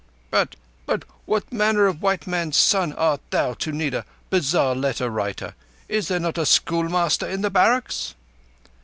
[0.31, 5.53] "But—but what manner of white man's son art thou to need a bazar letter writer?
[5.87, 8.15] Is there not a schoolmaster in the barracks?"